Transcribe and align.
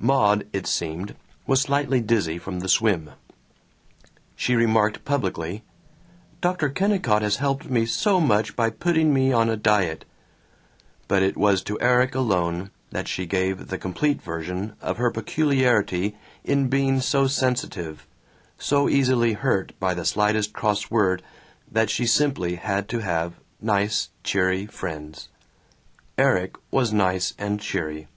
Maud, 0.00 0.44
it 0.52 0.66
seemed, 0.66 1.14
was 1.46 1.60
slightly 1.60 2.00
dizzy 2.00 2.36
from 2.36 2.58
the 2.58 2.68
swim. 2.68 3.10
She 4.34 4.56
remarked 4.56 5.04
publicly, 5.04 5.62
"Dr. 6.40 6.68
Kennicott 6.68 7.22
has 7.22 7.36
helped 7.36 7.70
me 7.70 7.86
so 7.86 8.18
much 8.20 8.56
by 8.56 8.70
putting 8.70 9.14
me 9.14 9.32
on 9.32 9.48
a 9.48 9.56
diet," 9.56 10.04
but 11.06 11.22
it 11.22 11.36
was 11.36 11.62
to 11.62 11.80
Erik 11.80 12.16
alone 12.16 12.72
that 12.90 13.06
she 13.06 13.24
gave 13.24 13.68
the 13.68 13.78
complete 13.78 14.20
version 14.20 14.74
of 14.82 14.96
her 14.96 15.12
peculiarity 15.12 16.16
in 16.42 16.66
being 16.66 17.00
so 17.00 17.28
sensitive, 17.28 18.04
so 18.58 18.88
easily 18.88 19.34
hurt 19.34 19.74
by 19.78 19.94
the 19.94 20.04
slightest 20.04 20.52
cross 20.52 20.90
word, 20.90 21.22
that 21.70 21.88
she 21.88 22.04
simply 22.04 22.56
had 22.56 22.88
to 22.88 22.98
have 22.98 23.34
nice 23.60 24.08
cheery 24.24 24.66
friends. 24.66 25.28
Erik 26.18 26.56
was 26.72 26.92
nice 26.92 27.32
and 27.38 27.60
cheery. 27.60 28.08